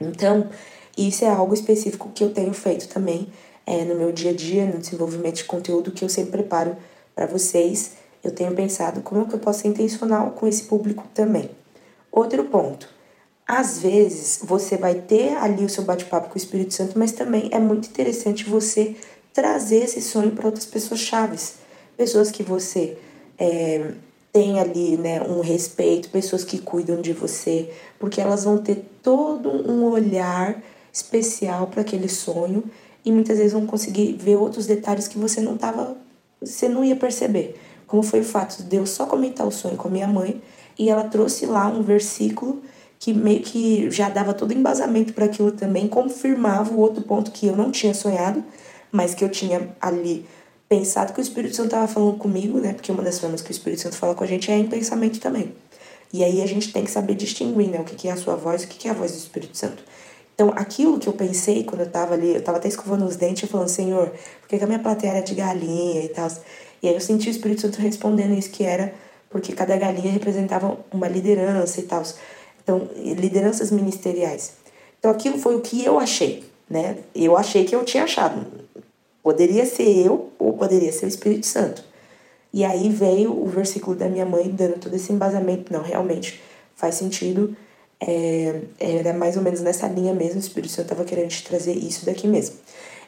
Então, 0.00 0.48
isso 0.96 1.24
é 1.24 1.28
algo 1.28 1.54
específico 1.54 2.10
que 2.14 2.22
eu 2.22 2.30
tenho 2.30 2.52
feito 2.52 2.88
também 2.88 3.28
é, 3.66 3.84
no 3.84 3.94
meu 3.94 4.12
dia 4.12 4.30
a 4.30 4.34
dia, 4.34 4.66
no 4.66 4.78
desenvolvimento 4.78 5.36
de 5.36 5.44
conteúdo 5.44 5.90
que 5.90 6.04
eu 6.04 6.08
sempre 6.08 6.32
preparo 6.32 6.76
para 7.14 7.26
vocês, 7.26 7.92
eu 8.22 8.30
tenho 8.30 8.54
pensado 8.54 9.00
como 9.02 9.26
que 9.26 9.34
eu 9.34 9.38
posso 9.38 9.60
ser 9.60 9.68
intencional 9.68 10.30
com 10.32 10.46
esse 10.46 10.64
público 10.64 11.04
também. 11.14 11.50
Outro 12.10 12.44
ponto. 12.44 12.88
Às 13.46 13.78
vezes 13.78 14.40
você 14.42 14.76
vai 14.76 14.94
ter 14.94 15.36
ali 15.36 15.64
o 15.64 15.68
seu 15.68 15.84
bate-papo 15.84 16.28
com 16.28 16.34
o 16.34 16.38
Espírito 16.38 16.72
Santo, 16.72 16.98
mas 16.98 17.12
também 17.12 17.50
é 17.52 17.58
muito 17.58 17.88
interessante 17.88 18.48
você 18.48 18.96
trazer 19.32 19.84
esse 19.84 20.00
sonho 20.00 20.30
para 20.30 20.46
outras 20.46 20.64
pessoas 20.64 21.00
chaves. 21.00 21.56
Pessoas 21.96 22.30
que 22.30 22.42
você 22.42 22.96
é, 23.38 23.92
tem 24.32 24.58
ali 24.58 24.96
né, 24.96 25.22
um 25.22 25.40
respeito, 25.40 26.08
pessoas 26.10 26.44
que 26.44 26.58
cuidam 26.58 27.00
de 27.00 27.12
você, 27.12 27.70
porque 27.98 28.20
elas 28.20 28.44
vão 28.44 28.58
ter 28.58 28.84
todo 29.02 29.48
um 29.48 29.84
olhar 29.84 30.60
especial 30.92 31.68
para 31.68 31.82
aquele 31.82 32.08
sonho 32.08 32.64
e 33.04 33.12
muitas 33.12 33.38
vezes 33.38 33.52
vão 33.52 33.66
conseguir 33.66 34.16
ver 34.18 34.36
outros 34.36 34.66
detalhes 34.66 35.06
que 35.06 35.18
você 35.18 35.40
não 35.40 35.54
estava 35.54 35.96
você 36.40 36.68
não 36.68 36.84
ia 36.84 36.96
perceber. 36.96 37.58
Como 37.86 38.02
foi 38.02 38.20
o 38.20 38.24
fato 38.24 38.62
de 38.62 38.76
eu 38.76 38.86
só 38.86 39.06
comentar 39.06 39.46
o 39.46 39.50
sonho 39.50 39.76
com 39.76 39.88
a 39.88 39.90
minha 39.90 40.06
mãe 40.06 40.42
e 40.78 40.88
ela 40.88 41.04
trouxe 41.04 41.46
lá 41.46 41.68
um 41.68 41.82
versículo 41.82 42.62
que 42.98 43.12
meio 43.12 43.40
que 43.40 43.90
já 43.90 44.08
dava 44.08 44.32
todo 44.32 44.52
embasamento 44.52 45.12
para 45.12 45.26
aquilo 45.26 45.52
também, 45.52 45.86
confirmava 45.86 46.72
o 46.72 46.80
outro 46.80 47.02
ponto 47.02 47.30
que 47.30 47.46
eu 47.46 47.56
não 47.56 47.70
tinha 47.70 47.92
sonhado, 47.92 48.42
mas 48.90 49.14
que 49.14 49.22
eu 49.22 49.28
tinha 49.28 49.68
ali 49.80 50.26
pensado 50.68 51.12
que 51.12 51.20
o 51.20 51.22
Espírito 51.22 51.56
Santo 51.56 51.66
estava 51.66 51.86
falando 51.86 52.16
comigo, 52.18 52.58
né? 52.58 52.72
Porque 52.72 52.90
uma 52.90 53.02
das 53.02 53.18
formas 53.18 53.42
que 53.42 53.50
o 53.50 53.52
Espírito 53.52 53.82
Santo 53.82 53.96
fala 53.96 54.14
com 54.14 54.24
a 54.24 54.26
gente 54.26 54.50
é 54.50 54.56
em 54.56 54.66
pensamento 54.66 55.20
também. 55.20 55.54
E 56.12 56.22
aí 56.22 56.40
a 56.42 56.46
gente 56.46 56.72
tem 56.72 56.84
que 56.84 56.90
saber 56.90 57.14
distinguir, 57.14 57.68
né? 57.68 57.80
O 57.80 57.84
que 57.84 58.08
é 58.08 58.12
a 58.12 58.16
sua 58.16 58.36
voz 58.36 58.64
o 58.64 58.68
que 58.68 58.88
é 58.88 58.90
a 58.90 58.94
voz 58.94 59.12
do 59.12 59.18
Espírito 59.18 59.56
Santo. 59.56 59.82
Então, 60.34 60.52
aquilo 60.56 60.98
que 60.98 61.08
eu 61.08 61.12
pensei 61.12 61.62
quando 61.62 61.82
eu 61.82 61.86
estava 61.86 62.14
ali, 62.14 62.30
eu 62.30 62.38
estava 62.38 62.58
até 62.58 62.66
escovando 62.66 63.04
os 63.04 63.16
dentes, 63.16 63.48
falando, 63.48 63.68
Senhor, 63.68 64.12
por 64.40 64.48
que 64.48 64.56
a 64.56 64.66
minha 64.66 64.80
plateia 64.80 65.12
era 65.12 65.20
de 65.20 65.34
galinha 65.34 66.02
e 66.02 66.08
tal? 66.08 66.28
E 66.82 66.88
aí 66.88 66.94
eu 66.94 67.00
senti 67.00 67.28
o 67.28 67.30
Espírito 67.30 67.60
Santo 67.60 67.80
respondendo 67.80 68.36
isso, 68.36 68.50
que 68.50 68.64
era 68.64 68.92
porque 69.30 69.52
cada 69.52 69.76
galinha 69.76 70.12
representava 70.12 70.78
uma 70.92 71.08
liderança 71.08 71.80
e 71.80 71.84
tal. 71.84 72.02
Então, 72.62 72.88
lideranças 72.96 73.70
ministeriais. 73.70 74.54
Então, 74.98 75.10
aquilo 75.10 75.38
foi 75.38 75.54
o 75.54 75.60
que 75.60 75.84
eu 75.84 75.98
achei, 75.98 76.44
né? 76.68 76.98
Eu 77.14 77.36
achei 77.36 77.64
que 77.64 77.74
eu 77.74 77.84
tinha 77.84 78.04
achado. 78.04 78.44
Poderia 79.24 79.64
ser 79.64 79.88
eu 80.04 80.28
ou 80.38 80.52
poderia 80.52 80.92
ser 80.92 81.06
o 81.06 81.08
Espírito 81.08 81.46
Santo. 81.46 81.82
E 82.52 82.62
aí 82.62 82.90
veio 82.90 83.32
o 83.32 83.46
versículo 83.46 83.96
da 83.96 84.06
minha 84.06 84.26
mãe 84.26 84.50
dando 84.50 84.78
todo 84.78 84.94
esse 84.94 85.14
embasamento. 85.14 85.72
Não, 85.72 85.82
realmente 85.82 86.42
faz 86.76 86.96
sentido. 86.96 87.56
É, 87.98 88.60
era 88.78 89.14
mais 89.14 89.38
ou 89.38 89.42
menos 89.42 89.62
nessa 89.62 89.88
linha 89.88 90.12
mesmo. 90.12 90.36
O 90.36 90.40
Espírito 90.40 90.70
Santo 90.70 90.92
estava 90.92 91.04
querendo 91.06 91.30
te 91.30 91.42
trazer 91.42 91.72
isso 91.72 92.04
daqui 92.04 92.28
mesmo. 92.28 92.56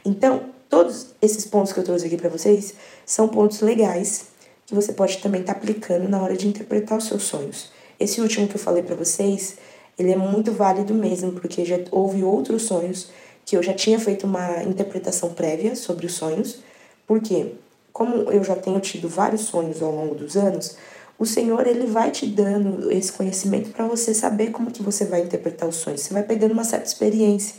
Então, 0.06 0.44
todos 0.70 1.08
esses 1.20 1.44
pontos 1.44 1.74
que 1.74 1.80
eu 1.80 1.84
trouxe 1.84 2.06
aqui 2.06 2.16
para 2.16 2.30
vocês 2.30 2.72
são 3.04 3.28
pontos 3.28 3.60
legais 3.60 4.28
que 4.64 4.74
você 4.74 4.94
pode 4.94 5.18
também 5.18 5.42
estar 5.42 5.52
tá 5.52 5.60
aplicando 5.60 6.08
na 6.08 6.22
hora 6.22 6.34
de 6.34 6.48
interpretar 6.48 6.96
os 6.96 7.04
seus 7.04 7.24
sonhos. 7.24 7.70
Esse 8.00 8.22
último 8.22 8.48
que 8.48 8.56
eu 8.56 8.60
falei 8.60 8.82
para 8.82 8.96
vocês, 8.96 9.58
ele 9.98 10.12
é 10.12 10.16
muito 10.16 10.50
válido 10.50 10.94
mesmo, 10.94 11.32
porque 11.32 11.62
já 11.62 11.78
houve 11.90 12.24
outros 12.24 12.62
sonhos 12.62 13.10
que 13.46 13.56
eu 13.56 13.62
já 13.62 13.72
tinha 13.72 13.98
feito 13.98 14.26
uma 14.26 14.64
interpretação 14.64 15.32
prévia 15.32 15.76
sobre 15.76 16.04
os 16.04 16.14
sonhos, 16.14 16.58
porque 17.06 17.52
como 17.92 18.30
eu 18.30 18.42
já 18.42 18.56
tenho 18.56 18.80
tido 18.80 19.08
vários 19.08 19.42
sonhos 19.42 19.80
ao 19.80 19.92
longo 19.92 20.16
dos 20.16 20.36
anos, 20.36 20.76
o 21.18 21.24
Senhor 21.24 21.66
ele 21.66 21.86
vai 21.86 22.10
te 22.10 22.26
dando 22.26 22.90
esse 22.90 23.10
conhecimento 23.10 23.70
para 23.70 23.86
você 23.86 24.12
saber 24.12 24.50
como 24.50 24.70
que 24.70 24.82
você 24.82 25.04
vai 25.06 25.22
interpretar 25.22 25.68
os 25.68 25.76
sonhos. 25.76 26.02
Você 26.02 26.12
vai 26.12 26.24
pegando 26.24 26.52
uma 26.52 26.64
certa 26.64 26.86
experiência. 26.86 27.54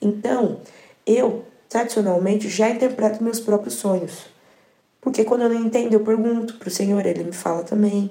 Então, 0.00 0.60
eu 1.04 1.44
tradicionalmente 1.68 2.48
já 2.48 2.70
interpreto 2.70 3.22
meus 3.22 3.40
próprios 3.40 3.74
sonhos. 3.74 4.26
Porque 5.00 5.24
quando 5.24 5.42
eu 5.42 5.48
não 5.48 5.66
entendo, 5.66 5.92
eu 5.92 6.00
pergunto 6.00 6.56
para 6.56 6.68
o 6.68 6.70
Senhor, 6.70 7.04
ele 7.04 7.24
me 7.24 7.32
fala 7.32 7.64
também. 7.64 8.10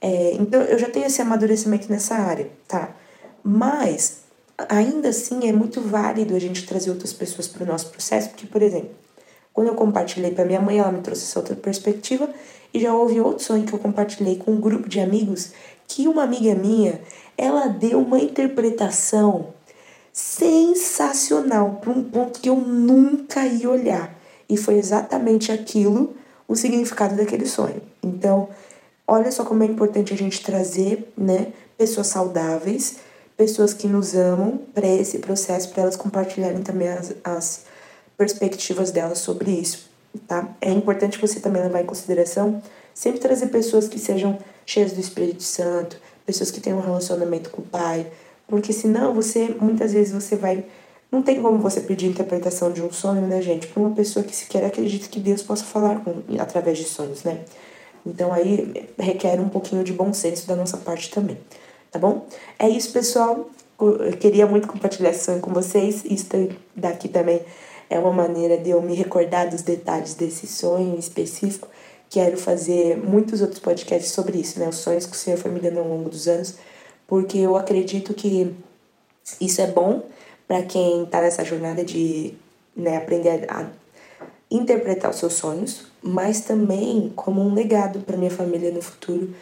É, 0.00 0.34
então, 0.34 0.60
eu 0.62 0.78
já 0.78 0.90
tenho 0.90 1.06
esse 1.06 1.22
amadurecimento 1.22 1.90
nessa 1.90 2.16
área, 2.16 2.50
tá? 2.66 2.94
Mas 3.42 4.21
ainda 4.68 5.08
assim 5.08 5.48
é 5.48 5.52
muito 5.52 5.80
válido 5.80 6.34
a 6.34 6.38
gente 6.38 6.66
trazer 6.66 6.90
outras 6.90 7.12
pessoas 7.12 7.48
para 7.48 7.64
o 7.64 7.66
nosso 7.66 7.90
processo, 7.90 8.30
porque, 8.30 8.46
por 8.46 8.62
exemplo, 8.62 8.90
quando 9.52 9.68
eu 9.68 9.74
compartilhei 9.74 10.30
para 10.30 10.44
minha 10.44 10.60
mãe, 10.60 10.78
ela 10.78 10.92
me 10.92 11.00
trouxe 11.00 11.24
essa 11.24 11.38
outra 11.38 11.54
perspectiva, 11.54 12.28
e 12.72 12.80
já 12.80 12.94
houve 12.94 13.20
outro 13.20 13.44
sonho 13.44 13.64
que 13.64 13.72
eu 13.72 13.78
compartilhei 13.78 14.36
com 14.36 14.52
um 14.52 14.60
grupo 14.60 14.88
de 14.88 14.98
amigos, 14.98 15.52
que 15.86 16.08
uma 16.08 16.22
amiga 16.22 16.54
minha, 16.54 17.00
ela 17.36 17.66
deu 17.66 18.00
uma 18.00 18.18
interpretação 18.18 19.48
sensacional 20.12 21.78
para 21.80 21.90
um 21.90 22.02
ponto 22.02 22.40
que 22.40 22.48
eu 22.48 22.56
nunca 22.56 23.46
ia 23.46 23.68
olhar. 23.68 24.14
E 24.48 24.56
foi 24.56 24.74
exatamente 24.76 25.52
aquilo 25.52 26.14
o 26.48 26.54
significado 26.54 27.16
daquele 27.16 27.46
sonho. 27.46 27.80
Então, 28.02 28.48
olha 29.06 29.30
só 29.30 29.44
como 29.44 29.62
é 29.62 29.66
importante 29.66 30.12
a 30.12 30.16
gente 30.16 30.42
trazer, 30.42 31.12
né, 31.16 31.48
pessoas 31.76 32.06
saudáveis 32.06 32.96
pessoas 33.42 33.74
que 33.74 33.88
nos 33.88 34.14
amam 34.14 34.60
para 34.72 34.86
esse 34.86 35.18
processo, 35.18 35.70
para 35.70 35.82
elas 35.82 35.96
compartilharem 35.96 36.62
também 36.62 36.86
as, 36.86 37.12
as 37.24 37.64
perspectivas 38.16 38.92
delas 38.92 39.18
sobre 39.18 39.50
isso, 39.50 39.90
tá? 40.28 40.48
É 40.60 40.70
importante 40.70 41.20
você 41.20 41.40
também 41.40 41.60
levar 41.60 41.80
em 41.80 41.84
consideração 41.84 42.62
sempre 42.94 43.18
trazer 43.18 43.48
pessoas 43.48 43.88
que 43.88 43.98
sejam 43.98 44.38
cheias 44.64 44.92
do 44.92 45.00
Espírito 45.00 45.42
Santo, 45.42 45.96
pessoas 46.24 46.52
que 46.52 46.60
tenham 46.60 46.78
um 46.78 46.82
relacionamento 46.82 47.50
com 47.50 47.62
o 47.62 47.64
Pai, 47.64 48.06
porque 48.46 48.72
senão 48.72 49.12
você, 49.12 49.56
muitas 49.60 49.92
vezes 49.92 50.12
você 50.12 50.36
vai 50.36 50.64
não 51.10 51.20
tem 51.20 51.42
como 51.42 51.58
você 51.58 51.80
pedir 51.80 52.06
interpretação 52.06 52.72
de 52.72 52.80
um 52.80 52.92
sonho, 52.92 53.26
né, 53.26 53.42
gente, 53.42 53.66
para 53.66 53.82
uma 53.82 53.90
pessoa 53.90 54.24
que 54.24 54.34
sequer 54.34 54.64
acredita 54.64 55.08
que 55.08 55.18
Deus 55.18 55.42
possa 55.42 55.64
falar 55.64 56.00
com, 56.02 56.22
através 56.38 56.78
de 56.78 56.84
sonhos, 56.84 57.24
né? 57.24 57.40
Então 58.06 58.32
aí 58.32 58.88
requer 58.96 59.40
um 59.40 59.48
pouquinho 59.48 59.82
de 59.82 59.92
bom 59.92 60.12
senso 60.14 60.46
da 60.46 60.54
nossa 60.54 60.76
parte 60.76 61.10
também 61.10 61.36
tá 61.92 61.98
bom? 61.98 62.26
É 62.58 62.68
isso, 62.68 62.92
pessoal. 62.92 63.48
Eu 63.78 64.16
queria 64.16 64.46
muito 64.46 64.66
compartilhar 64.66 65.10
esse 65.10 65.24
sonho 65.24 65.40
com 65.40 65.52
vocês. 65.52 66.04
Isso 66.04 66.26
daqui 66.74 67.08
também 67.08 67.42
é 67.90 67.98
uma 67.98 68.12
maneira 68.12 68.56
de 68.56 68.70
eu 68.70 68.80
me 68.80 68.94
recordar 68.94 69.50
dos 69.50 69.62
detalhes 69.62 70.14
desse 70.14 70.46
sonho 70.46 70.98
específico. 70.98 71.68
Quero 72.08 72.36
fazer 72.38 72.96
muitos 72.96 73.40
outros 73.40 73.60
podcasts 73.60 74.12
sobre 74.12 74.38
isso, 74.38 74.58
né? 74.58 74.68
Os 74.68 74.76
sonhos 74.76 75.06
que 75.06 75.12
o 75.12 75.18
Senhor 75.18 75.36
foi 75.36 75.50
me 75.50 75.60
dando 75.60 75.78
ao 75.78 75.88
longo 75.88 76.08
dos 76.08 76.26
anos, 76.26 76.56
porque 77.06 77.38
eu 77.38 77.56
acredito 77.56 78.14
que 78.14 78.54
isso 79.40 79.60
é 79.60 79.66
bom 79.66 80.02
para 80.48 80.62
quem 80.62 81.04
está 81.04 81.20
nessa 81.20 81.44
jornada 81.44 81.84
de 81.84 82.34
né, 82.76 82.96
aprender 82.96 83.46
a 83.48 83.66
interpretar 84.50 85.10
os 85.10 85.16
seus 85.16 85.34
sonhos, 85.34 85.86
mas 86.02 86.42
também 86.42 87.12
como 87.16 87.40
um 87.40 87.54
legado 87.54 88.00
para 88.00 88.16
minha 88.16 88.30
família 88.30 88.70
no 88.70 88.82
futuro, 88.82 89.34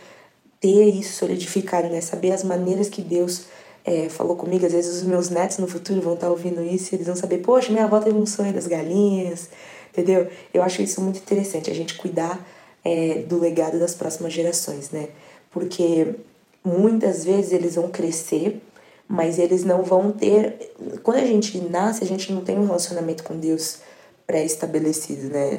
ter 0.60 0.90
isso 0.90 1.14
solidificado, 1.14 1.88
né? 1.88 2.00
Saber 2.00 2.32
as 2.32 2.44
maneiras 2.44 2.88
que 2.88 3.00
Deus 3.00 3.46
é, 3.84 4.08
falou 4.08 4.36
comigo. 4.36 4.66
Às 4.66 4.72
vezes 4.72 4.98
os 4.98 5.02
meus 5.02 5.30
netos 5.30 5.58
no 5.58 5.66
futuro 5.66 6.00
vão 6.00 6.14
estar 6.14 6.30
ouvindo 6.30 6.62
isso 6.62 6.94
e 6.94 6.96
eles 6.96 7.06
vão 7.06 7.16
saber, 7.16 7.38
poxa, 7.38 7.72
minha 7.72 7.84
avó 7.84 7.98
teve 7.98 8.18
um 8.18 8.26
sonho 8.26 8.52
das 8.52 8.66
galinhas, 8.66 9.48
entendeu? 9.90 10.28
Eu 10.52 10.62
acho 10.62 10.82
isso 10.82 11.00
muito 11.00 11.18
interessante, 11.18 11.70
a 11.70 11.74
gente 11.74 11.94
cuidar 11.94 12.46
é, 12.84 13.22
do 13.26 13.38
legado 13.38 13.78
das 13.78 13.94
próximas 13.94 14.32
gerações, 14.32 14.90
né? 14.90 15.08
Porque 15.50 16.14
muitas 16.62 17.24
vezes 17.24 17.52
eles 17.52 17.74
vão 17.74 17.88
crescer, 17.88 18.60
mas 19.08 19.38
eles 19.38 19.64
não 19.64 19.82
vão 19.82 20.12
ter. 20.12 20.72
Quando 21.02 21.18
a 21.18 21.26
gente 21.26 21.58
nasce, 21.58 22.04
a 22.04 22.06
gente 22.06 22.32
não 22.32 22.42
tem 22.42 22.58
um 22.58 22.66
relacionamento 22.66 23.24
com 23.24 23.36
Deus 23.36 23.78
pré-estabelecido, 24.26 25.30
né? 25.30 25.58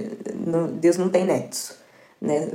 Deus 0.80 0.98
não 0.98 1.10
tem 1.10 1.26
netos. 1.26 1.81
Né? 2.22 2.48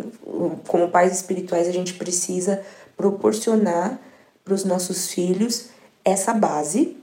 Como 0.68 0.88
pais 0.88 1.12
espirituais, 1.12 1.66
a 1.66 1.72
gente 1.72 1.94
precisa 1.94 2.62
proporcionar 2.96 4.00
para 4.44 4.54
os 4.54 4.64
nossos 4.64 5.08
filhos 5.08 5.66
essa 6.04 6.32
base 6.32 6.96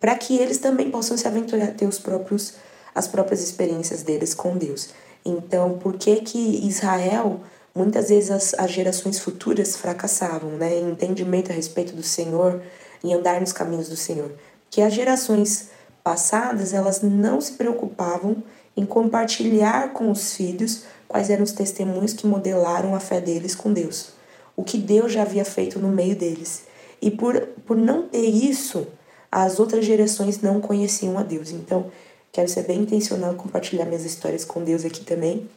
para 0.00 0.16
que 0.16 0.36
eles 0.36 0.58
também 0.58 0.90
possam 0.90 1.16
se 1.16 1.26
aventurar 1.26 1.68
ter 1.68 1.86
os 1.86 1.98
próprios, 1.98 2.54
as 2.94 3.06
próprias 3.06 3.42
experiências 3.42 4.02
deles 4.02 4.34
com 4.34 4.54
Deus. 4.58 4.90
Então, 5.24 5.78
por 5.78 5.94
que 5.94 6.16
que 6.16 6.66
Israel, 6.66 7.40
muitas 7.74 8.10
vezes 8.10 8.30
as, 8.30 8.54
as 8.54 8.70
gerações 8.70 9.18
futuras 9.18 9.76
fracassavam 9.76 10.50
né, 10.50 10.78
em 10.78 10.90
entendimento 10.90 11.50
a 11.50 11.54
respeito 11.54 11.94
do 11.94 12.02
Senhor, 12.02 12.60
em 13.02 13.14
andar 13.14 13.40
nos 13.40 13.52
caminhos 13.52 13.88
do 13.88 13.96
Senhor? 13.96 14.30
Que 14.68 14.82
as 14.82 14.92
gerações 14.92 15.70
passadas, 16.02 16.74
elas 16.74 17.00
não 17.00 17.40
se 17.40 17.52
preocupavam 17.52 18.42
em 18.76 18.84
compartilhar 18.84 19.94
com 19.94 20.10
os 20.10 20.34
filhos 20.34 20.82
quais 21.08 21.30
eram 21.30 21.44
os 21.44 21.52
testemunhos 21.52 22.12
que 22.12 22.26
modelaram 22.26 22.94
a 22.94 23.00
fé 23.00 23.20
deles 23.20 23.54
com 23.54 23.72
Deus, 23.72 24.10
o 24.56 24.64
que 24.64 24.78
Deus 24.78 25.12
já 25.12 25.22
havia 25.22 25.44
feito 25.44 25.78
no 25.78 25.88
meio 25.88 26.16
deles. 26.16 26.64
E 27.00 27.10
por, 27.10 27.40
por 27.66 27.76
não 27.76 28.08
ter 28.08 28.26
isso, 28.26 28.86
as 29.30 29.58
outras 29.58 29.84
gerações 29.84 30.40
não 30.40 30.60
conheciam 30.60 31.18
a 31.18 31.22
Deus. 31.22 31.50
Então, 31.50 31.90
quero 32.32 32.48
ser 32.48 32.62
bem 32.62 32.80
intencional 32.80 33.32
em 33.32 33.36
compartilhar 33.36 33.84
minhas 33.84 34.04
histórias 34.04 34.44
com 34.44 34.62
Deus 34.62 34.84
aqui 34.84 35.04
também, 35.04 35.48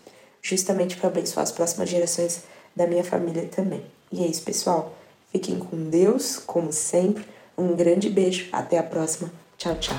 justamente 0.41 0.97
para 0.97 1.09
abençoar 1.09 1.43
as 1.43 1.51
próximas 1.51 1.89
gerações 1.89 2.41
da 2.75 2.87
minha 2.87 3.03
família 3.03 3.47
também. 3.49 3.83
E 4.11 4.23
é 4.23 4.27
isso, 4.27 4.43
pessoal. 4.43 4.93
Fiquem 5.31 5.59
com 5.59 5.89
Deus, 5.89 6.37
como 6.37 6.71
sempre. 6.71 7.25
Um 7.57 7.75
grande 7.75 8.09
beijo. 8.09 8.47
Até 8.51 8.77
a 8.77 8.83
próxima. 8.83 9.31
Tchau, 9.57 9.75
tchau. 9.75 9.95